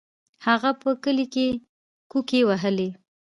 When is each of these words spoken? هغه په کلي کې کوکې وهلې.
هغه 0.45 0.71
په 0.81 0.89
کلي 1.03 1.25
کې 1.33 1.47
کوکې 2.11 2.41
وهلې. 2.47 2.89